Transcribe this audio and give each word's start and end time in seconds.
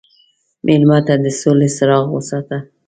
مېلمه 0.65 0.99
ته 1.07 1.13
د 1.23 1.25
سولې 1.39 1.69
څراغ 1.75 2.05
وساته. 2.11 2.57